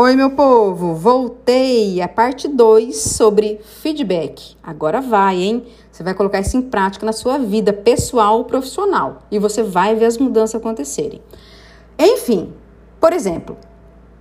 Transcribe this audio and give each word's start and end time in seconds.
Oi, 0.00 0.14
meu 0.14 0.30
povo! 0.30 0.94
Voltei! 0.94 2.00
A 2.00 2.06
parte 2.06 2.46
2 2.46 2.96
sobre 2.98 3.58
feedback. 3.82 4.56
Agora 4.62 5.00
vai, 5.00 5.42
hein? 5.42 5.66
Você 5.90 6.04
vai 6.04 6.14
colocar 6.14 6.38
isso 6.38 6.56
em 6.56 6.62
prática 6.62 7.04
na 7.04 7.12
sua 7.12 7.36
vida 7.36 7.72
pessoal 7.72 8.38
ou 8.38 8.44
profissional 8.44 9.22
e 9.28 9.40
você 9.40 9.60
vai 9.60 9.96
ver 9.96 10.04
as 10.04 10.16
mudanças 10.16 10.54
acontecerem. 10.54 11.20
Enfim, 11.98 12.54
por 13.00 13.12
exemplo, 13.12 13.56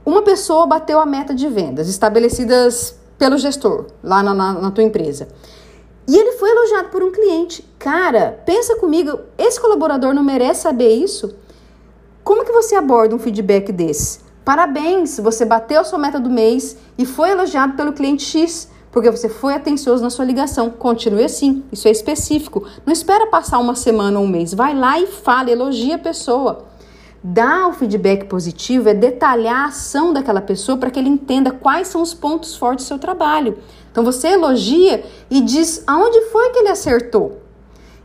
uma 0.03 0.23
pessoa 0.23 0.65
bateu 0.65 0.99
a 0.99 1.05
meta 1.05 1.35
de 1.35 1.47
vendas 1.47 1.87
estabelecidas 1.87 2.97
pelo 3.15 3.37
gestor 3.37 3.85
lá 4.03 4.23
na, 4.23 4.33
na, 4.33 4.53
na 4.53 4.71
tua 4.71 4.83
empresa. 4.83 5.27
E 6.07 6.17
ele 6.17 6.39
foi 6.39 6.49
elogiado 6.49 6.89
por 6.89 7.03
um 7.03 7.11
cliente. 7.11 7.63
Cara, 7.77 8.41
pensa 8.47 8.77
comigo, 8.77 9.19
esse 9.37 9.61
colaborador 9.61 10.11
não 10.11 10.23
merece 10.23 10.61
saber 10.61 10.89
isso? 10.89 11.35
Como 12.23 12.43
que 12.43 12.51
você 12.51 12.73
aborda 12.73 13.13
um 13.13 13.19
feedback 13.19 13.71
desse? 13.71 14.25
Parabéns, 14.47 15.19
você 15.19 15.43
bateu 15.43 15.83
sua 15.83 15.99
meta 15.99 16.21
do 16.21 16.29
mês 16.29 16.77
e 16.97 17.05
foi 17.05 17.31
elogiado 17.31 17.73
pelo 17.73 17.91
cliente 17.91 18.23
X, 18.23 18.69
porque 18.93 19.11
você 19.11 19.27
foi 19.27 19.53
atencioso 19.53 20.01
na 20.01 20.09
sua 20.09 20.23
ligação. 20.23 20.69
Continue 20.69 21.25
assim, 21.25 21.65
isso 21.69 21.85
é 21.85 21.91
específico. 21.91 22.65
Não 22.85 22.93
espera 22.93 23.27
passar 23.27 23.59
uma 23.59 23.75
semana 23.75 24.17
ou 24.17 24.23
um 24.23 24.27
mês, 24.29 24.53
vai 24.53 24.73
lá 24.73 24.97
e 25.01 25.05
fala, 25.05 25.51
elogia 25.51 25.95
a 25.95 25.99
pessoa. 25.99 26.65
Dar 27.21 27.67
o 27.67 27.73
feedback 27.73 28.23
positivo 28.23 28.87
é 28.87 28.93
detalhar 28.93 29.63
a 29.63 29.65
ação 29.65 30.13
daquela 30.13 30.39
pessoa 30.39 30.77
para 30.77 30.91
que 30.91 30.97
ele 30.97 31.09
entenda 31.09 31.51
quais 31.51 31.89
são 31.89 32.01
os 32.01 32.13
pontos 32.13 32.55
fortes 32.55 32.85
do 32.85 32.87
seu 32.87 32.99
trabalho. 32.99 33.57
Então 33.91 34.01
você 34.01 34.29
elogia 34.29 35.03
e 35.29 35.41
diz 35.41 35.83
aonde 35.85 36.21
foi 36.31 36.51
que 36.51 36.59
ele 36.59 36.69
acertou. 36.69 37.41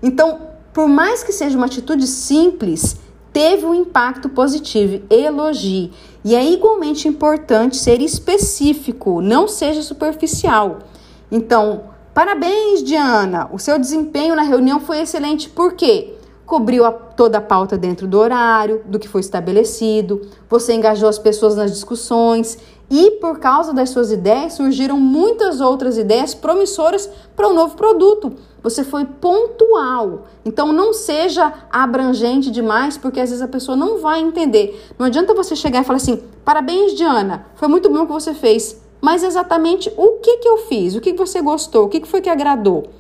Então, 0.03 0.41
por 0.73 0.89
mais 0.89 1.23
que 1.23 1.31
seja 1.31 1.57
uma 1.57 1.67
atitude 1.67 2.09
simples, 2.09 2.97
teve 3.33 3.65
um 3.65 3.75
impacto 3.75 4.29
positivo. 4.29 5.03
Elogie. 5.11 5.93
E 6.25 6.35
é 6.35 6.45
igualmente 6.45 7.09
importante 7.09 7.77
ser 7.77 8.01
específico, 8.01 9.21
não 9.21 9.49
seja 9.49 9.83
superficial. 9.83 10.81
Então, 11.31 11.85
parabéns, 12.15 12.83
Diana! 12.83 13.49
O 13.53 13.59
seu 13.59 13.79
desempenho 13.79 14.37
na 14.37 14.43
reunião 14.43 14.79
foi 14.79 15.01
excelente. 15.01 15.49
Por 15.49 15.73
quê? 15.75 16.15
Cobriu 16.45 16.85
a, 16.85 16.93
toda 16.93 17.39
a 17.39 17.41
pauta 17.41 17.79
dentro 17.79 18.07
do 18.07 18.19
horário, 18.19 18.83
do 18.85 18.99
que 18.99 19.09
foi 19.09 19.21
estabelecido, 19.21 20.23
você 20.51 20.75
engajou 20.75 21.09
as 21.09 21.19
pessoas 21.19 21.55
nas 21.55 21.71
discussões 21.71 22.59
e, 22.91 23.13
por 23.13 23.39
causa 23.39 23.73
das 23.73 23.89
suas 23.89 24.13
ideias, 24.13 24.53
surgiram 24.53 25.01
muitas 25.01 25.63
outras 25.63 25.97
ideias 25.97 26.35
promissoras 26.35 27.09
para 27.35 27.49
o 27.49 27.53
um 27.53 27.55
novo 27.55 27.75
produto. 27.75 28.35
Você 28.63 28.85
foi 28.85 29.07
pontual. 29.07 30.25
Então 30.45 30.73
não 30.73 30.93
seja 30.93 31.53
abrangente 31.71 32.51
demais, 32.51 32.99
porque 32.99 33.19
às 33.19 33.31
vezes 33.31 33.43
a 33.43 33.49
pessoa 33.49 33.75
não 33.75 33.99
vai 33.99 34.21
entender. 34.21 34.79
Não 34.99 35.07
adianta 35.07 35.33
você 35.33 35.57
chegar 35.57 35.81
e 35.81 35.85
falar 35.85 35.97
assim: 35.97 36.23
parabéns, 36.45 36.93
Diana, 36.95 37.47
foi 37.55 37.67
muito 37.67 37.89
bom 37.89 38.03
o 38.03 38.07
que 38.07 38.13
você 38.13 38.35
fez. 38.35 38.79
Mas 39.01 39.25
exatamente 39.25 39.93
o 39.97 40.19
que, 40.19 40.37
que 40.37 40.49
eu 40.49 40.59
fiz? 40.59 40.95
O 40.95 41.01
que, 41.01 41.13
que 41.13 41.19
você 41.19 41.41
gostou? 41.41 41.87
O 41.87 41.89
que, 41.89 42.01
que 42.01 42.07
foi 42.07 42.21
que 42.21 42.29
agradou? 42.29 42.91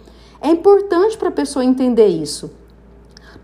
É 0.40 0.48
importante 0.48 1.16
para 1.16 1.28
a 1.28 1.32
pessoa 1.32 1.64
entender 1.64 2.08
isso. 2.08 2.50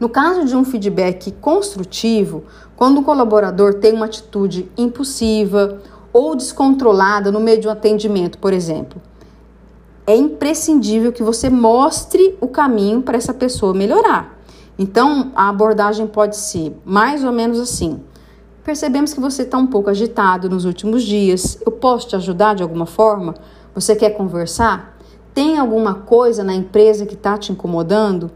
No 0.01 0.09
caso 0.09 0.45
de 0.45 0.57
um 0.57 0.65
feedback 0.65 1.33
construtivo, 1.33 2.45
quando 2.77 3.01
o 3.01 3.03
colaborador 3.03 3.75
tem 3.75 3.93
uma 3.93 4.07
atitude 4.07 4.71
impulsiva 4.79 5.81
ou 6.13 6.37
descontrolada 6.37 7.33
no 7.33 7.41
meio 7.41 7.61
de 7.61 7.67
um 7.67 7.71
atendimento, 7.71 8.39
por 8.39 8.53
exemplo, 8.53 9.03
é 10.07 10.17
imprescindível 10.17 11.13
que 11.13 11.23
você 11.23 11.51
mostre 11.51 12.37
o 12.41 12.47
caminho 12.47 13.03
para 13.03 13.17
essa 13.17 13.35
pessoa 13.35 13.75
melhorar. 13.75 14.39
Então, 14.79 15.33
a 15.35 15.49
abordagem 15.49 16.07
pode 16.07 16.37
ser 16.37 16.81
mais 16.85 17.25
ou 17.25 17.33
menos 17.33 17.59
assim: 17.59 18.01
percebemos 18.63 19.13
que 19.13 19.21
você 19.21 19.43
está 19.43 19.59
um 19.59 19.67
pouco 19.67 19.91
agitado 19.91 20.49
nos 20.49 20.65
últimos 20.65 21.03
dias, 21.03 21.59
eu 21.67 21.73
posso 21.73 22.09
te 22.09 22.17
ajudar 22.17 22.55
de 22.55 22.63
alguma 22.63 22.87
forma? 22.87 23.35
Você 23.75 23.97
quer 23.97 24.11
conversar? 24.11 24.97
Tem 25.35 25.59
alguma 25.59 25.95
coisa 25.95 26.45
na 26.45 26.55
empresa 26.55 27.05
que 27.05 27.15
está 27.15 27.37
te 27.37 27.53
incomodando? 27.53 28.31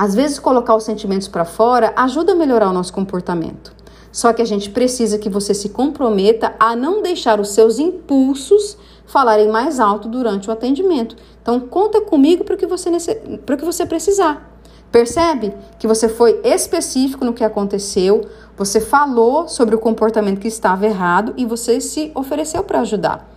Às 0.00 0.14
vezes, 0.14 0.38
colocar 0.38 0.74
os 0.74 0.84
sentimentos 0.84 1.28
para 1.28 1.44
fora 1.44 1.92
ajuda 1.94 2.32
a 2.32 2.34
melhorar 2.34 2.70
o 2.70 2.72
nosso 2.72 2.90
comportamento. 2.90 3.70
Só 4.10 4.32
que 4.32 4.40
a 4.40 4.46
gente 4.46 4.70
precisa 4.70 5.18
que 5.18 5.28
você 5.28 5.52
se 5.52 5.68
comprometa 5.68 6.54
a 6.58 6.74
não 6.74 7.02
deixar 7.02 7.38
os 7.38 7.50
seus 7.50 7.78
impulsos 7.78 8.78
falarem 9.04 9.48
mais 9.48 9.78
alto 9.78 10.08
durante 10.08 10.48
o 10.48 10.52
atendimento. 10.54 11.16
Então, 11.42 11.60
conta 11.60 12.00
comigo 12.00 12.44
para 12.44 12.54
o 12.54 12.56
que, 12.56 12.66
você, 12.66 12.88
o 12.88 13.56
que 13.58 13.64
você 13.66 13.84
precisar. 13.84 14.50
Percebe 14.90 15.52
que 15.78 15.86
você 15.86 16.08
foi 16.08 16.40
específico 16.44 17.22
no 17.22 17.34
que 17.34 17.44
aconteceu, 17.44 18.22
você 18.56 18.80
falou 18.80 19.48
sobre 19.48 19.74
o 19.74 19.78
comportamento 19.78 20.40
que 20.40 20.48
estava 20.48 20.86
errado 20.86 21.34
e 21.36 21.44
você 21.44 21.78
se 21.78 22.10
ofereceu 22.14 22.64
para 22.64 22.80
ajudar. 22.80 23.30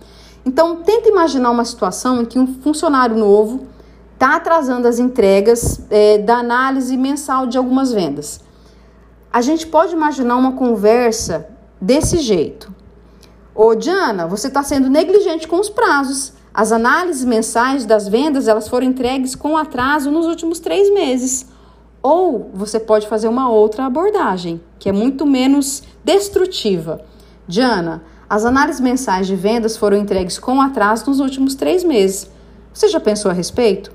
Então, 0.46 0.76
tenta 0.76 1.10
imaginar 1.10 1.50
uma 1.50 1.66
situação 1.66 2.22
em 2.22 2.24
que 2.24 2.38
um 2.38 2.46
funcionário 2.46 3.18
novo 3.18 3.73
está 4.14 4.36
atrasando 4.36 4.88
as 4.88 4.98
entregas 4.98 5.80
é, 5.90 6.18
da 6.18 6.38
análise 6.38 6.96
mensal 6.96 7.46
de 7.46 7.58
algumas 7.58 7.92
vendas. 7.92 8.40
A 9.32 9.40
gente 9.42 9.66
pode 9.66 9.92
imaginar 9.92 10.36
uma 10.36 10.52
conversa 10.52 11.48
desse 11.80 12.18
jeito. 12.18 12.72
Ô, 13.54 13.74
Diana, 13.74 14.26
você 14.26 14.48
está 14.48 14.62
sendo 14.62 14.88
negligente 14.88 15.46
com 15.46 15.60
os 15.60 15.68
prazos. 15.68 16.32
As 16.52 16.70
análises 16.70 17.24
mensais 17.24 17.84
das 17.84 18.06
vendas 18.08 18.46
elas 18.46 18.68
foram 18.68 18.86
entregues 18.86 19.34
com 19.34 19.56
atraso 19.56 20.10
nos 20.10 20.26
últimos 20.26 20.60
três 20.60 20.92
meses. 20.92 21.46
Ou 22.00 22.50
você 22.54 22.78
pode 22.78 23.08
fazer 23.08 23.28
uma 23.28 23.50
outra 23.50 23.86
abordagem, 23.86 24.60
que 24.78 24.88
é 24.88 24.92
muito 24.92 25.26
menos 25.26 25.82
destrutiva. 26.04 27.00
Diana, 27.48 28.02
as 28.30 28.44
análises 28.44 28.80
mensais 28.80 29.26
de 29.26 29.34
vendas 29.34 29.76
foram 29.76 29.96
entregues 29.96 30.38
com 30.38 30.60
atraso 30.60 31.06
nos 31.06 31.18
últimos 31.18 31.54
três 31.54 31.82
meses. 31.82 32.30
Você 32.72 32.88
já 32.88 33.00
pensou 33.00 33.30
a 33.30 33.34
respeito? 33.34 33.90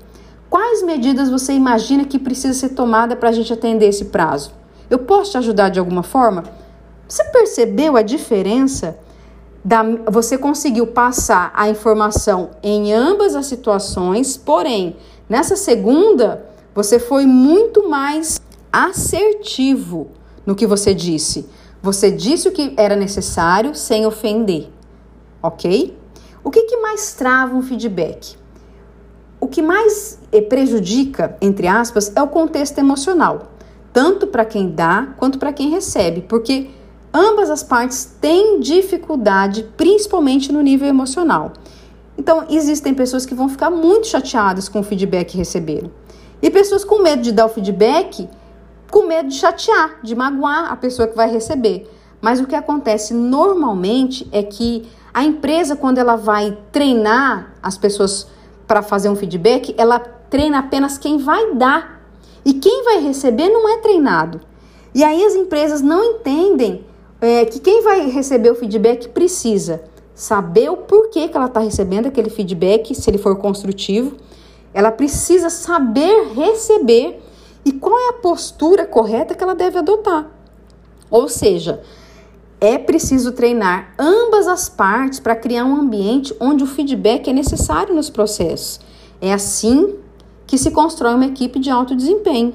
Quais 0.50 0.82
medidas 0.82 1.30
você 1.30 1.54
imagina 1.54 2.04
que 2.04 2.18
precisa 2.18 2.52
ser 2.52 2.70
tomada 2.70 3.16
para 3.16 3.30
a 3.30 3.32
gente 3.32 3.52
atender 3.52 3.86
esse 3.86 4.06
prazo? 4.06 4.52
Eu 4.90 4.98
posso 4.98 5.30
te 5.30 5.38
ajudar 5.38 5.70
de 5.70 5.78
alguma 5.78 6.02
forma? 6.02 6.42
Você 7.08 7.24
percebeu 7.24 7.96
a 7.96 8.02
diferença? 8.02 8.98
da, 9.64 9.82
você 10.10 10.38
conseguiu 10.38 10.86
passar 10.86 11.52
a 11.54 11.68
informação 11.68 12.50
em 12.62 12.92
ambas 12.92 13.34
as 13.34 13.46
situações, 13.46 14.36
porém, 14.36 14.96
nessa 15.28 15.56
segunda, 15.56 16.46
você 16.74 16.98
foi 16.98 17.26
muito 17.26 17.88
mais 17.88 18.40
assertivo 18.72 20.08
no 20.46 20.54
que 20.54 20.66
você 20.66 20.94
disse. 20.94 21.48
Você 21.82 22.10
disse 22.10 22.48
o 22.48 22.52
que 22.52 22.74
era 22.76 22.96
necessário 22.96 23.74
sem 23.74 24.06
ofender, 24.06 24.70
ok? 25.42 25.96
O 26.42 26.50
que, 26.50 26.62
que 26.62 26.76
mais 26.78 27.14
trava 27.14 27.54
um 27.54 27.62
feedback? 27.62 28.39
O 29.40 29.48
que 29.48 29.62
mais 29.62 30.18
eh, 30.30 30.42
prejudica, 30.42 31.36
entre 31.40 31.66
aspas, 31.66 32.12
é 32.14 32.22
o 32.22 32.28
contexto 32.28 32.78
emocional, 32.78 33.52
tanto 33.92 34.26
para 34.26 34.44
quem 34.44 34.70
dá 34.70 35.14
quanto 35.16 35.38
para 35.38 35.52
quem 35.52 35.70
recebe, 35.70 36.20
porque 36.22 36.68
Ambas 37.12 37.50
as 37.50 37.64
partes 37.64 38.04
têm 38.20 38.60
dificuldade, 38.60 39.64
principalmente 39.76 40.52
no 40.52 40.62
nível 40.62 40.86
emocional. 40.86 41.52
Então, 42.16 42.46
existem 42.48 42.94
pessoas 42.94 43.26
que 43.26 43.34
vão 43.34 43.48
ficar 43.48 43.68
muito 43.68 44.06
chateadas 44.06 44.68
com 44.68 44.78
o 44.78 44.82
feedback 44.84 45.32
que 45.32 45.36
receberam. 45.36 45.90
E 46.40 46.48
pessoas 46.50 46.84
com 46.84 47.02
medo 47.02 47.20
de 47.20 47.32
dar 47.32 47.46
o 47.46 47.48
feedback, 47.48 48.28
com 48.92 49.06
medo 49.06 49.28
de 49.28 49.34
chatear, 49.34 49.98
de 50.04 50.14
magoar 50.14 50.70
a 50.70 50.76
pessoa 50.76 51.08
que 51.08 51.16
vai 51.16 51.28
receber. 51.28 51.90
Mas 52.20 52.38
o 52.38 52.46
que 52.46 52.54
acontece 52.54 53.12
normalmente 53.12 54.28
é 54.30 54.44
que 54.44 54.88
a 55.12 55.24
empresa, 55.24 55.74
quando 55.74 55.98
ela 55.98 56.14
vai 56.14 56.56
treinar 56.70 57.54
as 57.60 57.76
pessoas 57.76 58.28
para 58.70 58.82
fazer 58.82 59.08
um 59.08 59.16
feedback, 59.16 59.74
ela 59.76 59.98
treina 59.98 60.60
apenas 60.60 60.96
quem 60.96 61.18
vai 61.18 61.54
dar. 61.54 62.00
E 62.44 62.52
quem 62.52 62.84
vai 62.84 63.00
receber 63.00 63.48
não 63.48 63.68
é 63.68 63.78
treinado. 63.78 64.40
E 64.94 65.02
aí 65.02 65.24
as 65.24 65.34
empresas 65.34 65.82
não 65.82 66.04
entendem 66.04 66.84
é 67.20 67.44
que 67.44 67.58
quem 67.58 67.82
vai 67.82 68.08
receber 68.08 68.48
o 68.48 68.54
feedback 68.54 69.08
precisa 69.08 69.82
saber 70.14 70.70
o 70.70 70.76
porquê 70.76 71.26
que 71.26 71.36
ela 71.36 71.46
está 71.46 71.58
recebendo 71.58 72.06
aquele 72.06 72.30
feedback, 72.30 72.94
se 72.94 73.10
ele 73.10 73.18
for 73.18 73.34
construtivo. 73.38 74.16
Ela 74.72 74.92
precisa 74.92 75.50
saber 75.50 76.32
receber 76.36 77.20
e 77.64 77.72
qual 77.72 77.98
é 77.98 78.10
a 78.10 78.20
postura 78.22 78.86
correta 78.86 79.34
que 79.34 79.42
ela 79.42 79.56
deve 79.56 79.78
adotar. 79.78 80.30
Ou 81.10 81.28
seja, 81.28 81.82
é 82.60 82.76
preciso 82.76 83.32
treinar 83.32 83.94
ambas 83.98 84.46
as 84.46 84.68
partes 84.68 85.18
para 85.18 85.34
criar 85.34 85.64
um 85.64 85.74
ambiente 85.74 86.34
onde 86.38 86.62
o 86.62 86.66
feedback 86.66 87.30
é 87.30 87.32
necessário 87.32 87.94
nos 87.94 88.10
processos. 88.10 88.78
É 89.20 89.32
assim 89.32 89.94
que 90.46 90.58
se 90.58 90.70
constrói 90.70 91.14
uma 91.14 91.26
equipe 91.26 91.58
de 91.58 91.70
alto 91.70 91.96
desempenho. 91.96 92.54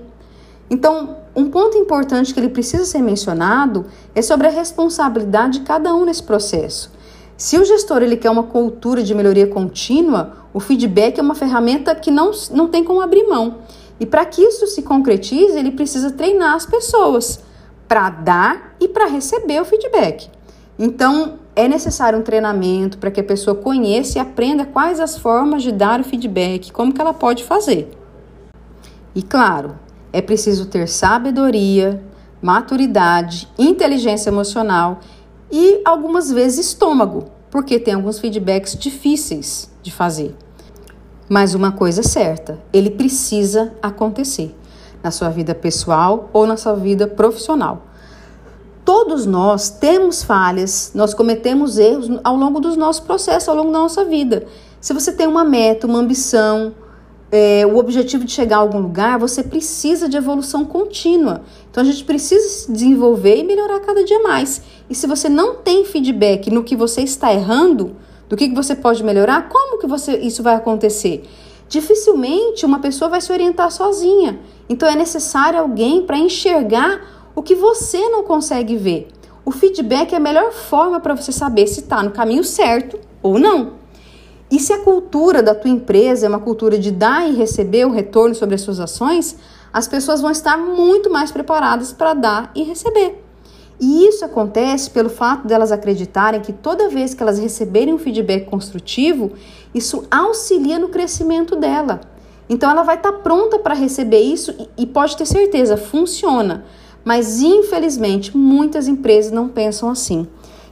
Então, 0.69 1.17
um 1.35 1.49
ponto 1.49 1.77
importante 1.77 2.33
que 2.33 2.39
ele 2.39 2.49
precisa 2.49 2.85
ser 2.85 3.01
mencionado 3.01 3.85
é 4.13 4.21
sobre 4.21 4.47
a 4.47 4.51
responsabilidade 4.51 5.59
de 5.59 5.65
cada 5.65 5.93
um 5.95 6.05
nesse 6.05 6.21
processo. 6.21 6.91
Se 7.35 7.57
o 7.57 7.65
gestor 7.65 8.03
ele 8.03 8.15
quer 8.15 8.29
uma 8.29 8.43
cultura 8.43 9.01
de 9.03 9.13
melhoria 9.13 9.47
contínua, 9.47 10.33
o 10.53 10.59
feedback 10.59 11.17
é 11.17 11.21
uma 11.21 11.35
ferramenta 11.35 11.93
que 11.95 12.11
não, 12.11 12.31
não 12.51 12.67
tem 12.67 12.83
como 12.83 13.01
abrir 13.01 13.27
mão. 13.27 13.57
E 13.99 14.05
para 14.05 14.25
que 14.25 14.41
isso 14.41 14.67
se 14.67 14.83
concretize, 14.83 15.57
ele 15.57 15.71
precisa 15.71 16.11
treinar 16.11 16.55
as 16.55 16.65
pessoas 16.65 17.39
para 17.87 18.09
dar 18.09 18.75
e 18.79 18.87
para 18.87 19.07
receber 19.07 19.61
o 19.61 19.65
feedback. 19.65 20.29
Então, 20.77 21.39
é 21.55 21.67
necessário 21.67 22.19
um 22.19 22.21
treinamento 22.21 22.97
para 22.97 23.09
que 23.09 23.21
a 23.21 23.23
pessoa 23.23 23.55
conheça 23.55 24.17
e 24.17 24.21
aprenda 24.21 24.65
quais 24.65 24.99
as 24.99 25.17
formas 25.17 25.63
de 25.63 25.71
dar 25.71 26.01
o 26.01 26.03
feedback, 26.03 26.71
como 26.71 26.93
que 26.93 26.99
ela 26.99 27.13
pode 27.13 27.43
fazer. 27.43 27.89
E 29.13 29.23
claro, 29.23 29.79
é 30.11 30.21
preciso 30.21 30.65
ter 30.65 30.87
sabedoria, 30.89 32.03
maturidade, 32.41 33.47
inteligência 33.57 34.29
emocional 34.29 34.99
e 35.49 35.81
algumas 35.85 36.29
vezes 36.29 36.67
estômago, 36.67 37.25
porque 37.49 37.79
tem 37.79 37.93
alguns 37.93 38.19
feedbacks 38.19 38.75
difíceis 38.77 39.71
de 39.81 39.91
fazer. 39.91 40.35
Mas 41.29 41.55
uma 41.55 41.71
coisa 41.71 42.01
é 42.01 42.03
certa, 42.03 42.59
ele 42.73 42.89
precisa 42.89 43.73
acontecer 43.81 44.53
na 45.05 45.11
sua 45.11 45.29
vida 45.29 45.53
pessoal 45.53 46.31
ou 46.33 46.47
na 46.47 46.57
sua 46.57 46.73
vida 46.73 47.05
profissional. 47.05 47.83
Todos 48.83 49.27
nós 49.27 49.69
temos 49.69 50.23
falhas, 50.23 50.93
nós 50.95 51.13
cometemos 51.13 51.77
erros 51.77 52.09
ao 52.23 52.35
longo 52.35 52.59
dos 52.59 52.75
nossos 52.75 53.05
processos, 53.05 53.47
ao 53.47 53.55
longo 53.55 53.71
da 53.71 53.77
nossa 53.77 54.03
vida. 54.03 54.47
Se 54.81 54.93
você 54.93 55.11
tem 55.11 55.27
uma 55.27 55.43
meta, 55.43 55.85
uma 55.85 55.99
ambição, 55.99 56.73
é, 57.31 57.63
o 57.67 57.77
objetivo 57.77 58.25
de 58.25 58.31
chegar 58.31 58.57
a 58.57 58.59
algum 58.61 58.79
lugar, 58.79 59.19
você 59.19 59.43
precisa 59.43 60.09
de 60.09 60.17
evolução 60.17 60.65
contínua. 60.65 61.43
Então 61.69 61.83
a 61.83 61.85
gente 61.85 62.03
precisa 62.03 62.49
se 62.49 62.71
desenvolver 62.71 63.37
e 63.37 63.43
melhorar 63.43 63.79
cada 63.81 64.03
dia 64.03 64.23
mais. 64.23 64.63
E 64.89 64.95
se 64.95 65.05
você 65.05 65.29
não 65.29 65.57
tem 65.57 65.85
feedback 65.85 66.49
no 66.49 66.63
que 66.63 66.75
você 66.75 67.01
está 67.01 67.31
errando, 67.31 67.95
do 68.27 68.35
que, 68.35 68.49
que 68.49 68.55
você 68.55 68.73
pode 68.75 69.03
melhorar, 69.03 69.49
como 69.49 69.77
que 69.79 69.85
você, 69.85 70.17
isso 70.17 70.41
vai 70.41 70.55
acontecer? 70.55 71.23
Dificilmente 71.75 72.65
uma 72.65 72.79
pessoa 72.79 73.09
vai 73.09 73.19
se 73.19 73.33
orientar 73.33 73.69
sozinha. 73.69 74.39
Então 74.69 74.87
é 74.87 74.95
necessário 74.95 75.59
alguém 75.59 76.05
para 76.05 76.17
enxergar 76.17 77.01
o 77.35 77.43
que 77.43 77.53
você 77.53 77.99
não 78.07 78.23
consegue 78.23 78.77
ver. 78.77 79.09
O 79.43 79.51
feedback 79.51 80.13
é 80.13 80.15
a 80.15 80.21
melhor 80.21 80.53
forma 80.53 81.01
para 81.01 81.13
você 81.13 81.33
saber 81.33 81.67
se 81.67 81.81
está 81.81 82.01
no 82.01 82.11
caminho 82.11 82.45
certo 82.45 82.97
ou 83.21 83.37
não. 83.37 83.73
E 84.49 84.57
se 84.57 84.71
a 84.71 84.83
cultura 84.85 85.43
da 85.43 85.53
tua 85.53 85.69
empresa 85.69 86.25
é 86.25 86.29
uma 86.29 86.39
cultura 86.39 86.79
de 86.79 86.91
dar 86.91 87.29
e 87.29 87.35
receber 87.35 87.85
o 87.85 87.91
retorno 87.91 88.33
sobre 88.33 88.55
as 88.55 88.61
suas 88.61 88.79
ações, 88.79 89.35
as 89.73 89.85
pessoas 89.85 90.21
vão 90.21 90.31
estar 90.31 90.55
muito 90.55 91.09
mais 91.09 91.29
preparadas 91.29 91.91
para 91.91 92.13
dar 92.13 92.51
e 92.55 92.63
receber. 92.63 93.24
E 93.79 94.07
isso 94.07 94.23
acontece 94.23 94.89
pelo 94.89 95.09
fato 95.09 95.47
delas 95.47 95.71
acreditarem 95.71 96.41
que 96.41 96.53
toda 96.53 96.89
vez 96.89 97.13
que 97.13 97.21
elas 97.21 97.37
receberem 97.37 97.93
um 97.93 97.97
feedback 97.97 98.45
construtivo, 98.45 99.33
isso 99.73 100.05
auxilia 100.09 100.79
no 100.79 100.89
crescimento 100.89 101.55
dela. 101.55 102.01
Então 102.47 102.69
ela 102.69 102.83
vai 102.83 102.95
estar 102.95 103.11
pronta 103.11 103.59
para 103.59 103.73
receber 103.73 104.21
isso 104.21 104.55
e 104.77 104.85
pode 104.85 105.17
ter 105.17 105.25
certeza, 105.25 105.75
funciona. 105.75 106.65
Mas 107.03 107.41
infelizmente 107.41 108.35
muitas 108.35 108.87
empresas 108.87 109.31
não 109.31 109.49
pensam 109.49 109.89
assim. 109.89 110.27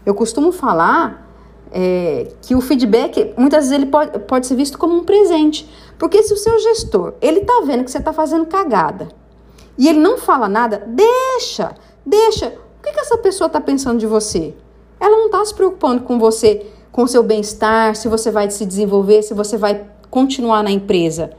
Eu 0.05 0.13
costumo 0.13 0.51
falar 0.51 1.29
é, 1.71 2.31
que 2.41 2.55
o 2.55 2.61
feedback 2.61 3.33
muitas 3.38 3.65
vezes 3.65 3.71
ele 3.71 3.88
pode, 3.88 4.19
pode 4.19 4.47
ser 4.47 4.55
visto 4.55 4.77
como 4.77 4.95
um 4.95 5.03
presente, 5.03 5.67
porque 5.97 6.21
se 6.21 6.33
o 6.33 6.38
seu 6.38 6.57
gestor 6.59 7.15
ele 7.21 7.39
está 7.39 7.63
vendo 7.65 7.83
que 7.83 7.91
você 7.91 7.97
está 7.97 8.13
fazendo 8.13 8.45
cagada 8.45 9.09
e 9.77 9.88
ele 9.88 10.00
não 10.00 10.17
fala 10.17 10.47
nada, 10.47 10.83
deixa, 10.88 11.75
deixa. 12.05 12.62
O 12.83 12.85
que, 12.85 12.91
que 12.91 13.00
essa 13.00 13.18
pessoa 13.18 13.45
está 13.47 13.62
pensando 13.62 13.97
de 13.97 14.06
você? 14.06 14.53
Ela 15.00 15.15
não 15.15 15.27
está 15.27 15.45
se 15.45 15.53
preocupando 15.53 16.03
com 16.03 16.19
você, 16.19 16.65
com 16.91 17.07
seu 17.07 17.24
bem-estar, 17.24 17.95
se 17.95 18.09
você 18.09 18.30
vai 18.30 18.51
se 18.51 18.65
desenvolver, 18.65 19.24
se 19.24 19.33
você 19.33 19.56
vai 19.56 19.85
continuar 20.09 20.62
na 20.62 20.69
empresa. 20.69 21.31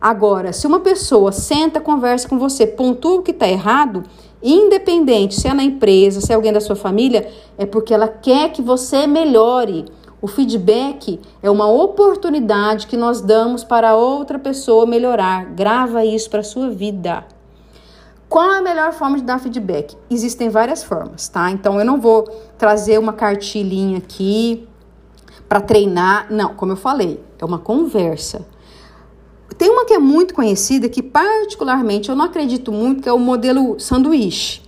Agora, 0.00 0.52
se 0.52 0.68
uma 0.68 0.78
pessoa 0.78 1.32
senta, 1.32 1.80
conversa 1.80 2.28
com 2.28 2.38
você, 2.38 2.68
pontua 2.68 3.18
o 3.18 3.22
que 3.22 3.32
está 3.32 3.48
errado, 3.48 4.04
independente 4.40 5.40
se 5.40 5.48
é 5.48 5.52
na 5.52 5.64
empresa, 5.64 6.20
se 6.20 6.30
é 6.30 6.36
alguém 6.36 6.52
da 6.52 6.60
sua 6.60 6.76
família, 6.76 7.28
é 7.58 7.66
porque 7.66 7.92
ela 7.92 8.06
quer 8.06 8.52
que 8.52 8.62
você 8.62 9.08
melhore. 9.08 9.86
O 10.22 10.28
feedback 10.28 11.18
é 11.42 11.50
uma 11.50 11.68
oportunidade 11.68 12.86
que 12.86 12.96
nós 12.96 13.20
damos 13.20 13.64
para 13.64 13.96
outra 13.96 14.38
pessoa 14.38 14.86
melhorar. 14.86 15.46
Grava 15.46 16.04
isso 16.04 16.30
para 16.30 16.40
a 16.40 16.44
sua 16.44 16.70
vida. 16.70 17.26
Qual 18.30 18.48
é 18.48 18.58
a 18.58 18.62
melhor 18.62 18.92
forma 18.92 19.16
de 19.16 19.24
dar 19.24 19.40
feedback? 19.40 19.96
Existem 20.08 20.48
várias 20.48 20.84
formas, 20.84 21.28
tá? 21.28 21.50
Então 21.50 21.80
eu 21.80 21.84
não 21.84 22.00
vou 22.00 22.22
trazer 22.56 22.96
uma 22.96 23.12
cartilhinha 23.12 23.98
aqui 23.98 24.68
para 25.48 25.60
treinar. 25.60 26.28
Não, 26.30 26.54
como 26.54 26.70
eu 26.70 26.76
falei, 26.76 27.20
é 27.40 27.44
uma 27.44 27.58
conversa. 27.58 28.46
Tem 29.58 29.68
uma 29.68 29.84
que 29.84 29.92
é 29.92 29.98
muito 29.98 30.32
conhecida, 30.32 30.88
que 30.88 31.02
particularmente 31.02 32.08
eu 32.08 32.14
não 32.14 32.26
acredito 32.26 32.70
muito, 32.70 33.02
que 33.02 33.08
é 33.08 33.12
o 33.12 33.18
modelo 33.18 33.80
sanduíche. 33.80 34.62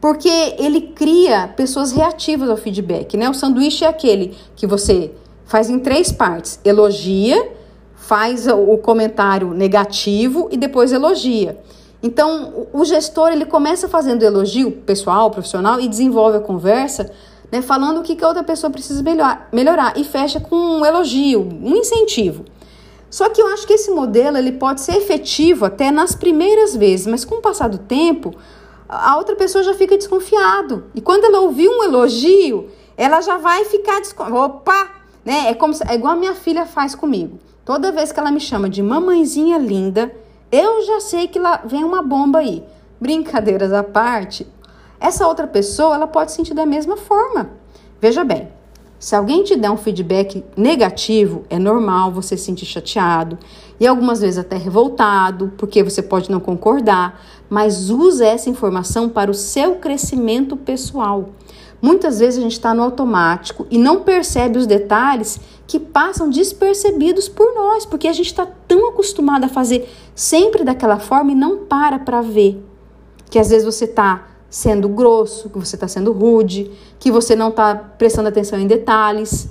Porque 0.00 0.56
ele 0.58 0.80
cria 0.80 1.46
pessoas 1.46 1.92
reativas 1.92 2.50
ao 2.50 2.56
feedback, 2.56 3.16
né? 3.16 3.30
O 3.30 3.34
sanduíche 3.34 3.84
é 3.84 3.88
aquele 3.88 4.36
que 4.56 4.66
você 4.66 5.12
faz 5.44 5.70
em 5.70 5.78
três 5.78 6.10
partes: 6.10 6.58
elogia, 6.64 7.48
faz 7.94 8.48
o 8.48 8.76
comentário 8.78 9.54
negativo 9.54 10.48
e 10.50 10.56
depois 10.56 10.90
elogia. 10.92 11.62
Então, 12.04 12.66
o 12.70 12.84
gestor 12.84 13.30
ele 13.30 13.46
começa 13.46 13.88
fazendo 13.88 14.22
elogio 14.22 14.70
pessoal, 14.70 15.30
profissional 15.30 15.80
e 15.80 15.88
desenvolve 15.88 16.36
a 16.36 16.40
conversa, 16.40 17.10
né, 17.50 17.62
falando 17.62 18.00
o 18.00 18.02
que, 18.02 18.14
que 18.14 18.22
a 18.22 18.28
outra 18.28 18.44
pessoa 18.44 18.70
precisa 18.70 19.02
melhor, 19.02 19.48
melhorar 19.50 19.94
e 19.96 20.04
fecha 20.04 20.38
com 20.38 20.54
um 20.54 20.84
elogio, 20.84 21.40
um 21.40 21.74
incentivo. 21.74 22.44
Só 23.08 23.30
que 23.30 23.40
eu 23.40 23.46
acho 23.46 23.66
que 23.66 23.72
esse 23.72 23.90
modelo 23.90 24.36
ele 24.36 24.52
pode 24.52 24.82
ser 24.82 24.98
efetivo 24.98 25.64
até 25.64 25.90
nas 25.90 26.14
primeiras 26.14 26.76
vezes, 26.76 27.06
mas 27.06 27.24
com 27.24 27.36
o 27.36 27.40
passar 27.40 27.68
do 27.68 27.78
tempo, 27.78 28.34
a 28.86 29.16
outra 29.16 29.34
pessoa 29.34 29.64
já 29.64 29.72
fica 29.72 29.96
desconfiado. 29.96 30.84
E 30.94 31.00
quando 31.00 31.24
ela 31.24 31.40
ouvir 31.40 31.70
um 31.70 31.84
elogio, 31.84 32.68
ela 32.98 33.22
já 33.22 33.38
vai 33.38 33.64
ficar 33.64 34.02
desconfiada. 34.02 34.40
Opa! 34.40 34.90
Né? 35.24 35.48
É, 35.48 35.54
como, 35.54 35.72
é 35.88 35.94
igual 35.94 36.12
a 36.12 36.16
minha 36.16 36.34
filha 36.34 36.66
faz 36.66 36.94
comigo. 36.94 37.38
Toda 37.64 37.90
vez 37.90 38.12
que 38.12 38.20
ela 38.20 38.30
me 38.30 38.40
chama 38.40 38.68
de 38.68 38.82
mamãezinha 38.82 39.56
linda, 39.56 40.14
eu 40.54 40.86
já 40.86 41.00
sei 41.00 41.26
que 41.26 41.38
lá 41.38 41.62
vem 41.64 41.82
uma 41.82 42.02
bomba 42.02 42.38
aí. 42.38 42.62
Brincadeiras 43.00 43.72
à 43.72 43.82
parte, 43.82 44.46
essa 45.00 45.26
outra 45.26 45.48
pessoa 45.48 45.96
ela 45.96 46.06
pode 46.06 46.30
sentir 46.30 46.54
da 46.54 46.64
mesma 46.64 46.96
forma. 46.96 47.50
Veja 48.00 48.22
bem, 48.22 48.48
se 48.98 49.16
alguém 49.16 49.42
te 49.42 49.56
der 49.56 49.70
um 49.70 49.76
feedback 49.76 50.44
negativo, 50.56 51.42
é 51.50 51.58
normal 51.58 52.12
você 52.12 52.36
se 52.36 52.44
sentir 52.44 52.66
chateado 52.66 53.36
e 53.80 53.86
algumas 53.86 54.20
vezes 54.20 54.38
até 54.38 54.56
revoltado, 54.56 55.52
porque 55.58 55.82
você 55.82 56.00
pode 56.00 56.30
não 56.30 56.38
concordar, 56.38 57.20
mas 57.50 57.90
use 57.90 58.24
essa 58.24 58.48
informação 58.48 59.08
para 59.08 59.30
o 59.30 59.34
seu 59.34 59.74
crescimento 59.74 60.56
pessoal. 60.56 61.30
Muitas 61.82 62.20
vezes 62.20 62.38
a 62.38 62.42
gente 62.42 62.52
está 62.52 62.72
no 62.72 62.82
automático 62.82 63.66
e 63.70 63.76
não 63.76 64.00
percebe 64.00 64.56
os 64.56 64.66
detalhes 64.66 65.38
que 65.66 65.78
passam 65.78 66.28
despercebidos 66.28 67.28
por 67.28 67.54
nós, 67.54 67.86
porque 67.86 68.08
a 68.08 68.12
gente 68.12 68.26
está 68.26 68.46
tão 68.46 68.88
acostumado 68.88 69.44
a 69.44 69.48
fazer 69.48 69.88
sempre 70.14 70.62
daquela 70.64 70.98
forma 70.98 71.32
e 71.32 71.34
não 71.34 71.64
para 71.64 71.98
para 71.98 72.20
ver 72.20 72.62
que 73.34 73.38
às 73.40 73.50
vezes 73.50 73.64
você 73.64 73.84
está 73.84 74.28
sendo 74.48 74.88
grosso, 74.88 75.50
que 75.50 75.58
você 75.58 75.74
está 75.74 75.88
sendo 75.88 76.12
rude, 76.12 76.70
que 77.00 77.10
você 77.10 77.34
não 77.34 77.48
está 77.48 77.74
prestando 77.74 78.28
atenção 78.28 78.60
em 78.60 78.66
detalhes. 78.68 79.48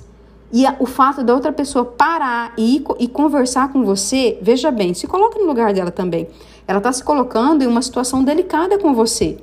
E 0.50 0.64
a, 0.64 0.74
o 0.78 0.86
fato 0.86 1.22
da 1.22 1.34
outra 1.34 1.52
pessoa 1.52 1.84
parar 1.84 2.54
e, 2.56 2.82
e 2.98 3.06
conversar 3.06 3.70
com 3.70 3.84
você, 3.84 4.38
veja 4.40 4.70
bem, 4.70 4.94
se 4.94 5.06
coloque 5.06 5.38
no 5.38 5.44
lugar 5.44 5.74
dela 5.74 5.90
também. 5.90 6.28
Ela 6.66 6.78
está 6.78 6.90
se 6.92 7.04
colocando 7.04 7.62
em 7.62 7.66
uma 7.66 7.82
situação 7.82 8.24
delicada 8.24 8.78
com 8.78 8.94
você. 8.94 9.36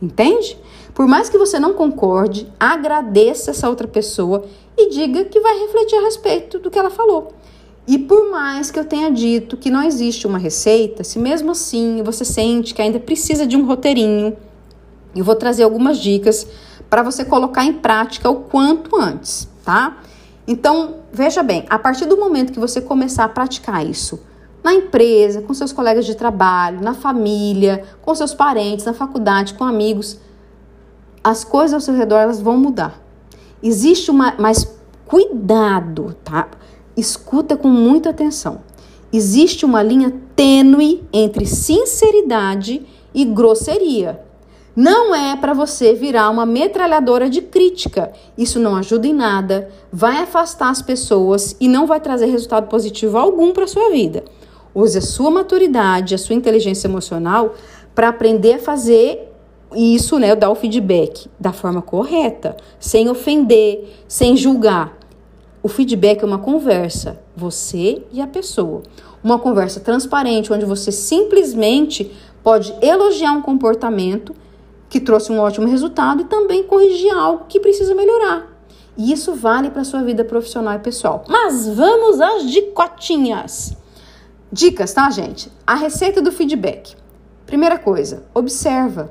Entende? 0.00 0.58
Por 0.94 1.08
mais 1.08 1.28
que 1.28 1.36
você 1.36 1.58
não 1.58 1.74
concorde, 1.74 2.46
agradeça 2.58 3.50
essa 3.50 3.68
outra 3.68 3.88
pessoa 3.88 4.44
e 4.78 4.88
diga 4.90 5.24
que 5.24 5.40
vai 5.40 5.58
refletir 5.58 5.96
a 5.96 6.02
respeito 6.02 6.60
do 6.60 6.70
que 6.70 6.78
ela 6.78 6.90
falou. 6.90 7.32
E 7.86 7.98
por 7.98 8.30
mais 8.30 8.70
que 8.70 8.78
eu 8.78 8.84
tenha 8.84 9.10
dito 9.10 9.56
que 9.56 9.70
não 9.70 9.82
existe 9.82 10.26
uma 10.26 10.38
receita, 10.38 11.02
se 11.02 11.18
mesmo 11.18 11.50
assim 11.50 12.00
você 12.02 12.24
sente 12.24 12.72
que 12.72 12.80
ainda 12.80 13.00
precisa 13.00 13.46
de 13.46 13.56
um 13.56 13.66
roteirinho, 13.66 14.36
eu 15.14 15.24
vou 15.24 15.34
trazer 15.34 15.64
algumas 15.64 15.98
dicas 15.98 16.46
para 16.88 17.02
você 17.02 17.24
colocar 17.24 17.64
em 17.64 17.74
prática 17.74 18.30
o 18.30 18.36
quanto 18.36 18.96
antes, 18.96 19.48
tá? 19.64 19.98
Então, 20.46 20.96
veja 21.12 21.42
bem, 21.42 21.64
a 21.68 21.78
partir 21.78 22.06
do 22.06 22.16
momento 22.16 22.52
que 22.52 22.60
você 22.60 22.80
começar 22.80 23.24
a 23.24 23.28
praticar 23.28 23.84
isso 23.84 24.20
na 24.62 24.72
empresa, 24.72 25.42
com 25.42 25.52
seus 25.52 25.72
colegas 25.72 26.06
de 26.06 26.14
trabalho, 26.14 26.80
na 26.80 26.94
família, 26.94 27.84
com 28.00 28.14
seus 28.14 28.32
parentes, 28.32 28.86
na 28.86 28.94
faculdade, 28.94 29.54
com 29.54 29.64
amigos, 29.64 30.18
as 31.24 31.42
coisas 31.42 31.72
ao 31.72 31.80
seu 31.80 31.94
redor 31.94 32.18
elas 32.18 32.40
vão 32.40 32.58
mudar. 32.58 33.02
Existe 33.62 34.10
uma, 34.10 34.34
mas 34.38 34.70
cuidado, 35.06 36.14
tá? 36.22 36.48
Escuta 36.94 37.56
com 37.56 37.68
muita 37.68 38.10
atenção. 38.10 38.60
Existe 39.10 39.64
uma 39.64 39.82
linha 39.82 40.12
tênue 40.36 41.02
entre 41.10 41.46
sinceridade 41.46 42.84
e 43.14 43.24
grosseria. 43.24 44.20
Não 44.76 45.14
é 45.14 45.36
para 45.36 45.54
você 45.54 45.94
virar 45.94 46.28
uma 46.30 46.44
metralhadora 46.44 47.30
de 47.30 47.40
crítica. 47.40 48.12
Isso 48.36 48.58
não 48.58 48.76
ajuda 48.76 49.06
em 49.06 49.14
nada, 49.14 49.70
vai 49.92 50.18
afastar 50.18 50.68
as 50.68 50.82
pessoas 50.82 51.56
e 51.60 51.68
não 51.68 51.86
vai 51.86 52.00
trazer 52.00 52.26
resultado 52.26 52.68
positivo 52.68 53.16
algum 53.16 53.52
para 53.52 53.68
sua 53.68 53.88
vida. 53.90 54.24
Use 54.74 54.98
a 54.98 55.00
sua 55.00 55.30
maturidade, 55.30 56.14
a 56.14 56.18
sua 56.18 56.34
inteligência 56.34 56.88
emocional 56.88 57.54
para 57.94 58.08
aprender 58.08 58.54
a 58.54 58.58
fazer 58.58 59.33
isso, 59.74 60.18
né, 60.18 60.34
dar 60.34 60.50
o 60.50 60.54
feedback 60.54 61.28
da 61.38 61.52
forma 61.52 61.82
correta, 61.82 62.56
sem 62.78 63.08
ofender, 63.08 63.88
sem 64.08 64.36
julgar. 64.36 64.96
O 65.62 65.68
feedback 65.68 66.22
é 66.22 66.26
uma 66.26 66.38
conversa, 66.38 67.20
você 67.34 68.02
e 68.12 68.20
a 68.20 68.26
pessoa. 68.26 68.82
Uma 69.22 69.38
conversa 69.38 69.80
transparente, 69.80 70.52
onde 70.52 70.66
você 70.66 70.92
simplesmente 70.92 72.12
pode 72.42 72.74
elogiar 72.82 73.32
um 73.32 73.40
comportamento 73.40 74.34
que 74.88 75.00
trouxe 75.00 75.32
um 75.32 75.38
ótimo 75.38 75.66
resultado 75.66 76.20
e 76.22 76.26
também 76.26 76.62
corrigir 76.62 77.12
algo 77.12 77.46
que 77.48 77.58
precisa 77.58 77.94
melhorar. 77.94 78.54
E 78.96 79.12
isso 79.12 79.34
vale 79.34 79.70
para 79.70 79.82
sua 79.82 80.02
vida 80.02 80.24
profissional 80.24 80.74
e 80.74 80.78
pessoal. 80.78 81.24
Mas 81.28 81.66
vamos 81.66 82.20
às 82.20 82.48
dicotinhas. 82.48 83.76
Dicas, 84.52 84.92
tá, 84.92 85.10
gente? 85.10 85.50
A 85.66 85.74
receita 85.74 86.22
do 86.22 86.30
feedback. 86.30 86.94
Primeira 87.46 87.78
coisa, 87.78 88.24
observa. 88.32 89.10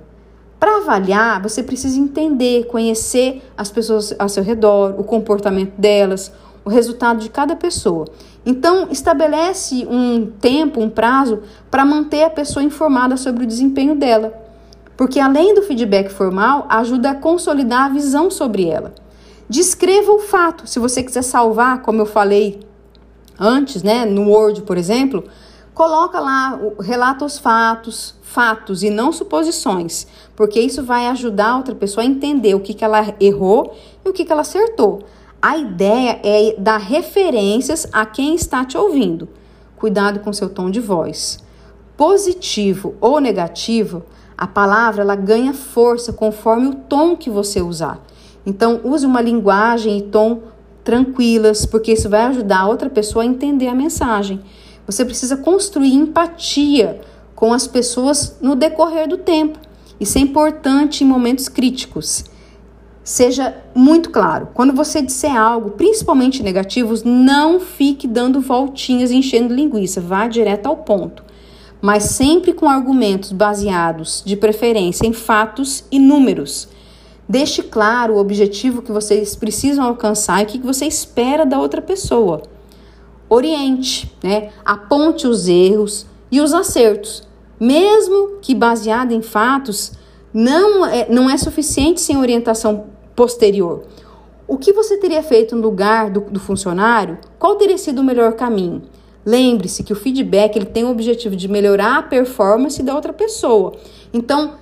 Para 0.63 0.77
avaliar, 0.77 1.41
você 1.41 1.61
precisa 1.61 1.99
entender, 1.99 2.67
conhecer 2.67 3.43
as 3.57 3.69
pessoas 3.69 4.15
ao 4.17 4.29
seu 4.29 4.41
redor, 4.41 4.95
o 4.97 5.03
comportamento 5.03 5.73
delas, 5.77 6.31
o 6.63 6.69
resultado 6.69 7.19
de 7.19 7.29
cada 7.29 7.53
pessoa. 7.53 8.07
Então, 8.45 8.87
estabelece 8.89 9.85
um 9.85 10.25
tempo, 10.25 10.79
um 10.79 10.89
prazo 10.89 11.41
para 11.69 11.83
manter 11.83 12.23
a 12.23 12.29
pessoa 12.29 12.63
informada 12.63 13.17
sobre 13.17 13.43
o 13.43 13.45
desempenho 13.45 13.93
dela. 13.93 14.33
Porque 14.95 15.19
além 15.19 15.53
do 15.53 15.63
feedback 15.63 16.07
formal, 16.07 16.65
ajuda 16.69 17.09
a 17.09 17.15
consolidar 17.15 17.87
a 17.87 17.93
visão 17.93 18.31
sobre 18.31 18.65
ela. 18.65 18.93
Descreva 19.49 20.13
o 20.13 20.19
fato. 20.19 20.65
Se 20.65 20.79
você 20.79 21.03
quiser 21.03 21.23
salvar, 21.23 21.81
como 21.81 21.99
eu 21.99 22.05
falei 22.05 22.61
antes, 23.37 23.83
né, 23.83 24.05
no 24.05 24.29
Word, 24.29 24.61
por 24.61 24.77
exemplo, 24.77 25.25
coloca 25.73 26.19
lá, 26.19 26.59
relata 26.79 27.25
os 27.25 27.37
fatos, 27.37 28.15
fatos 28.21 28.83
e 28.83 28.89
não 28.89 29.11
suposições, 29.11 30.07
porque 30.35 30.59
isso 30.59 30.83
vai 30.83 31.07
ajudar 31.07 31.51
a 31.51 31.57
outra 31.57 31.75
pessoa 31.75 32.03
a 32.03 32.07
entender 32.07 32.55
o 32.55 32.59
que, 32.59 32.73
que 32.73 32.83
ela 32.83 33.13
errou 33.19 33.75
e 34.05 34.09
o 34.09 34.13
que, 34.13 34.25
que 34.25 34.31
ela 34.31 34.41
acertou. 34.41 35.03
A 35.41 35.57
ideia 35.57 36.19
é 36.23 36.55
dar 36.57 36.77
referências 36.77 37.87
a 37.91 38.05
quem 38.05 38.35
está 38.35 38.63
te 38.63 38.77
ouvindo. 38.77 39.27
Cuidado 39.75 40.19
com 40.21 40.31
seu 40.31 40.49
tom 40.49 40.69
de 40.69 40.79
voz. 40.79 41.43
Positivo 41.97 42.95
ou 43.01 43.19
negativo, 43.19 44.03
a 44.37 44.47
palavra 44.47 45.01
ela 45.01 45.15
ganha 45.15 45.53
força 45.53 46.13
conforme 46.13 46.67
o 46.67 46.75
tom 46.75 47.17
que 47.17 47.29
você 47.29 47.61
usar. 47.61 48.01
Então, 48.45 48.81
use 48.83 49.05
uma 49.05 49.21
linguagem 49.21 49.97
e 49.97 50.01
tom 50.03 50.43
tranquilas, 50.83 51.65
porque 51.65 51.93
isso 51.93 52.09
vai 52.09 52.21
ajudar 52.21 52.61
a 52.61 52.67
outra 52.67 52.89
pessoa 52.89 53.23
a 53.23 53.27
entender 53.27 53.67
a 53.67 53.75
mensagem. 53.75 54.41
Você 54.85 55.05
precisa 55.05 55.37
construir 55.37 55.93
empatia 55.93 57.01
com 57.35 57.53
as 57.53 57.67
pessoas 57.67 58.37
no 58.41 58.55
decorrer 58.55 59.07
do 59.07 59.17
tempo. 59.17 59.59
Isso 59.99 60.17
é 60.17 60.21
importante 60.21 61.03
em 61.03 61.07
momentos 61.07 61.47
críticos. 61.47 62.25
Seja 63.03 63.55
muito 63.75 64.09
claro. 64.09 64.49
Quando 64.53 64.73
você 64.73 65.01
disser 65.01 65.35
algo, 65.35 65.71
principalmente 65.71 66.41
negativos, 66.41 67.03
não 67.03 67.59
fique 67.59 68.07
dando 68.07 68.39
voltinhas 68.39 69.11
e 69.11 69.15
enchendo 69.15 69.53
linguiça. 69.53 69.99
Vá 69.99 70.27
direto 70.27 70.67
ao 70.67 70.77
ponto. 70.77 71.23
Mas 71.81 72.03
sempre 72.03 72.53
com 72.53 72.69
argumentos 72.69 73.33
baseados, 73.33 74.23
de 74.25 74.37
preferência, 74.37 75.05
em 75.05 75.11
fatos 75.11 75.83
e 75.91 75.99
números. 75.99 76.69
Deixe 77.27 77.61
claro 77.61 78.13
o 78.13 78.19
objetivo 78.19 78.81
que 78.81 78.91
vocês 78.91 79.35
precisam 79.35 79.83
alcançar 79.83 80.41
e 80.41 80.43
o 80.43 80.47
que 80.47 80.59
você 80.59 80.85
espera 80.85 81.45
da 81.45 81.59
outra 81.59 81.81
pessoa. 81.81 82.52
Oriente, 83.33 84.15
né? 84.23 84.51
aponte 84.63 85.27
os 85.27 85.47
erros 85.47 86.05
e 86.31 86.39
os 86.39 86.53
acertos. 86.53 87.27
Mesmo 87.59 88.37
que 88.41 88.53
baseado 88.53 89.11
em 89.11 89.21
fatos, 89.21 89.93
não 90.33 90.85
é, 90.85 91.07
não 91.09 91.29
é 91.29 91.37
suficiente 91.37 92.01
sem 92.01 92.17
orientação 92.17 92.85
posterior. 93.15 93.83
O 94.47 94.57
que 94.57 94.73
você 94.73 94.97
teria 94.97 95.23
feito 95.23 95.55
no 95.55 95.61
lugar 95.61 96.09
do, 96.09 96.21
do 96.21 96.39
funcionário? 96.39 97.17
Qual 97.39 97.55
teria 97.55 97.77
sido 97.77 97.99
o 97.99 98.03
melhor 98.03 98.33
caminho? 98.33 98.83
Lembre-se 99.25 99.83
que 99.83 99.93
o 99.93 99.95
feedback 99.95 100.55
ele 100.55 100.65
tem 100.65 100.83
o 100.83 100.91
objetivo 100.91 101.35
de 101.35 101.47
melhorar 101.47 101.97
a 101.97 102.03
performance 102.03 102.83
da 102.83 102.93
outra 102.93 103.13
pessoa. 103.13 103.73
Então, 104.13 104.55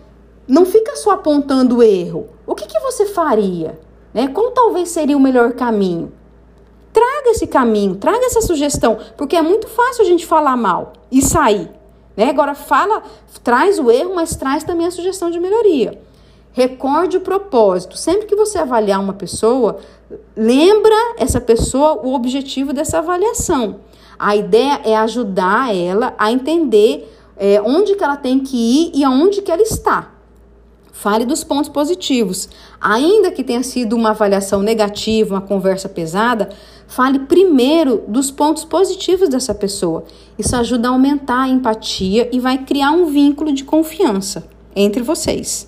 não 0.48 0.66
fica 0.66 0.96
só 0.96 1.12
apontando 1.12 1.78
o 1.78 1.84
erro. 1.84 2.28
O 2.46 2.54
que, 2.54 2.68
que 2.68 2.80
você 2.80 3.06
faria? 3.06 3.80
Né? 4.14 4.28
Qual 4.28 4.52
talvez 4.52 4.90
seria 4.90 5.18
o 5.18 5.20
melhor 5.20 5.54
caminho? 5.54 6.12
Traga 6.94 7.30
esse 7.30 7.48
caminho, 7.48 7.96
traga 7.96 8.26
essa 8.26 8.42
sugestão, 8.42 8.98
porque 9.16 9.36
é 9.36 9.42
muito 9.42 9.68
fácil 9.68 10.04
a 10.04 10.08
gente 10.08 10.26
falar 10.26 10.58
mal 10.58 10.94
e 11.12 11.22
sair. 11.22 11.70
Né? 12.16 12.30
Agora 12.30 12.54
fala, 12.54 13.04
traz 13.44 13.80
o 13.80 13.90
erro, 13.90 14.14
mas 14.16 14.36
traz 14.36 14.64
também 14.64 14.88
a 14.88 14.92
sugestão 14.92 15.32
de 15.32 15.40
melhoria. 15.40 16.00
Recorde 16.52 17.18
o 17.18 17.22
propósito. 17.22 17.98
Sempre 17.98 18.28
que 18.28 18.36
você 18.36 18.58
avaliar 18.58 19.00
uma 19.00 19.14
pessoa, 19.14 19.80
lembra 20.36 20.96
essa 21.18 21.40
pessoa 21.40 21.94
o 22.06 22.14
objetivo 22.14 22.74
dessa 22.74 22.98
avaliação. 22.98 23.80
A 24.20 24.36
ideia 24.36 24.82
é 24.84 24.96
ajudar 24.98 25.74
ela 25.74 26.14
a 26.18 26.32
entender 26.32 27.10
é, 27.38 27.62
onde 27.62 27.96
que 27.96 28.04
ela 28.04 28.18
tem 28.18 28.40
que 28.40 28.56
ir 28.56 28.92
e 28.94 29.04
aonde 29.04 29.42
que 29.42 29.52
ela 29.52 29.62
está. 29.62 30.11
Fale 31.02 31.26
dos 31.26 31.44
pontos 31.44 31.68
positivos. 31.68 32.48
Ainda 32.80 33.32
que 33.32 33.44
tenha 33.44 33.64
sido 33.64 33.96
uma 33.96 34.12
avaliação 34.12 34.62
negativa, 34.62 35.34
uma 35.34 35.42
conversa 35.42 35.90
pesada, 35.90 36.50
fale 36.86 37.22
primeiro 37.22 38.04
dos 38.08 38.30
pontos 38.30 38.64
positivos 38.64 39.28
dessa 39.28 39.56
pessoa. 39.56 40.04
Isso 40.38 40.56
ajuda 40.56 40.90
a 40.90 40.92
aumentar 40.92 41.42
a 41.42 41.50
empatia 41.50 42.30
e 42.32 42.40
vai 42.40 42.60
criar 42.60 42.92
um 42.92 43.08
vínculo 43.08 43.52
de 43.52 43.64
confiança 43.64 44.48
entre 44.76 45.02
vocês. 45.02 45.68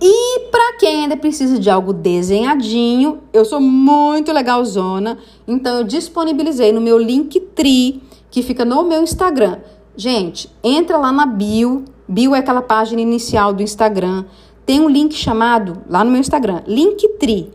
E 0.00 0.42
para 0.52 0.78
quem 0.78 1.02
ainda 1.02 1.16
precisa 1.16 1.58
de 1.58 1.68
algo 1.68 1.92
desenhadinho, 1.92 3.18
eu 3.32 3.44
sou 3.44 3.60
muito 3.60 4.32
legalzona, 4.32 5.18
então 5.44 5.78
eu 5.78 5.82
disponibilizei 5.82 6.70
no 6.70 6.80
meu 6.80 6.98
Linktree, 6.98 8.00
que 8.30 8.44
fica 8.44 8.64
no 8.64 8.84
meu 8.84 9.02
Instagram. 9.02 9.58
Gente, 9.96 10.48
entra 10.62 10.96
lá 10.98 11.10
na 11.10 11.26
bio, 11.26 11.84
bio 12.10 12.34
é 12.34 12.38
aquela 12.38 12.60
página 12.60 13.00
inicial 13.00 13.52
do 13.52 13.62
Instagram, 13.62 14.24
tem 14.66 14.80
um 14.80 14.88
link 14.88 15.14
chamado 15.14 15.82
lá 15.88 16.04
no 16.04 16.10
meu 16.10 16.20
Instagram, 16.20 16.62
Linktree. 16.66 17.52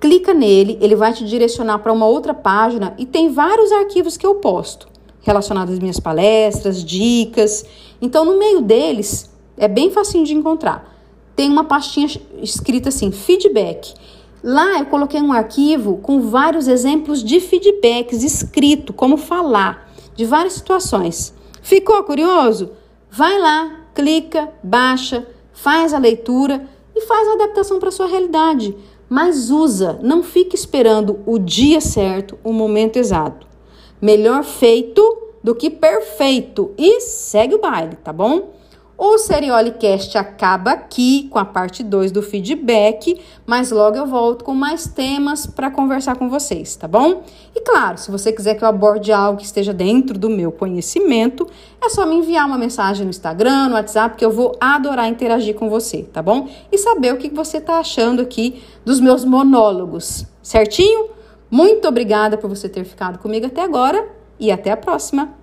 Clica 0.00 0.34
nele, 0.34 0.78
ele 0.80 0.96
vai 0.96 1.12
te 1.12 1.24
direcionar 1.24 1.78
para 1.78 1.92
uma 1.92 2.06
outra 2.06 2.34
página 2.34 2.94
e 2.98 3.06
tem 3.06 3.30
vários 3.30 3.70
arquivos 3.72 4.16
que 4.16 4.26
eu 4.26 4.34
posto 4.36 4.88
relacionados 5.20 5.74
às 5.74 5.80
minhas 5.80 5.98
palestras, 5.98 6.84
dicas. 6.84 7.64
Então, 8.02 8.24
no 8.24 8.38
meio 8.38 8.60
deles, 8.60 9.30
é 9.56 9.66
bem 9.66 9.90
facinho 9.90 10.24
de 10.26 10.34
encontrar 10.34 10.94
tem 11.36 11.50
uma 11.50 11.64
pastinha 11.64 12.08
escrita 12.40 12.88
assim: 12.88 13.10
feedback. 13.10 13.94
Lá 14.42 14.78
eu 14.78 14.86
coloquei 14.86 15.20
um 15.20 15.32
arquivo 15.32 15.96
com 15.98 16.20
vários 16.20 16.68
exemplos 16.68 17.24
de 17.24 17.40
feedbacks 17.40 18.22
escrito, 18.22 18.92
como 18.92 19.16
falar, 19.16 19.90
de 20.14 20.24
várias 20.24 20.52
situações. 20.52 21.34
Ficou 21.62 22.02
curioso? 22.04 22.70
Vai 23.16 23.38
lá, 23.38 23.70
clica, 23.94 24.52
baixa, 24.60 25.24
faz 25.52 25.94
a 25.94 25.98
leitura 25.98 26.68
e 26.96 27.02
faz 27.02 27.28
a 27.28 27.34
adaptação 27.34 27.78
para 27.78 27.92
sua 27.92 28.08
realidade. 28.08 28.76
Mas 29.08 29.52
usa, 29.52 30.00
não 30.02 30.20
fique 30.20 30.56
esperando 30.56 31.20
o 31.24 31.38
dia 31.38 31.80
certo, 31.80 32.36
o 32.42 32.52
momento 32.52 32.96
exato. 32.96 33.46
Melhor 34.02 34.42
feito 34.42 35.00
do 35.44 35.54
que 35.54 35.70
perfeito. 35.70 36.72
E 36.76 37.00
segue 37.02 37.54
o 37.54 37.60
baile, 37.60 37.94
tá 38.02 38.12
bom? 38.12 38.52
O 38.96 39.18
Seriolicast 39.18 40.16
acaba 40.16 40.70
aqui 40.70 41.28
com 41.28 41.38
a 41.38 41.44
parte 41.44 41.82
2 41.82 42.12
do 42.12 42.22
feedback, 42.22 43.20
mas 43.44 43.72
logo 43.72 43.96
eu 43.96 44.06
volto 44.06 44.44
com 44.44 44.54
mais 44.54 44.86
temas 44.86 45.46
para 45.46 45.68
conversar 45.68 46.16
com 46.16 46.28
vocês, 46.28 46.76
tá 46.76 46.86
bom? 46.86 47.24
E 47.56 47.60
claro, 47.60 47.98
se 47.98 48.08
você 48.08 48.32
quiser 48.32 48.54
que 48.54 48.62
eu 48.62 48.68
aborde 48.68 49.10
algo 49.10 49.38
que 49.38 49.44
esteja 49.44 49.72
dentro 49.72 50.16
do 50.16 50.30
meu 50.30 50.52
conhecimento, 50.52 51.44
é 51.82 51.88
só 51.88 52.06
me 52.06 52.14
enviar 52.14 52.46
uma 52.46 52.56
mensagem 52.56 53.04
no 53.04 53.10
Instagram, 53.10 53.68
no 53.68 53.74
WhatsApp, 53.74 54.16
que 54.16 54.24
eu 54.24 54.30
vou 54.30 54.56
adorar 54.60 55.08
interagir 55.08 55.56
com 55.56 55.68
você, 55.68 56.04
tá 56.04 56.22
bom? 56.22 56.48
E 56.70 56.78
saber 56.78 57.12
o 57.12 57.16
que 57.16 57.28
você 57.28 57.58
está 57.58 57.78
achando 57.78 58.22
aqui 58.22 58.62
dos 58.84 59.00
meus 59.00 59.24
monólogos, 59.24 60.24
certinho? 60.40 61.08
Muito 61.50 61.88
obrigada 61.88 62.38
por 62.38 62.48
você 62.48 62.68
ter 62.68 62.84
ficado 62.84 63.18
comigo 63.18 63.46
até 63.46 63.62
agora 63.62 64.08
e 64.38 64.52
até 64.52 64.70
a 64.70 64.76
próxima. 64.76 65.34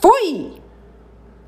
Fui! 0.00 0.57